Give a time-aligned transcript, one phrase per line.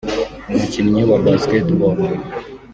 [0.51, 1.97] umukinnyi wa basketball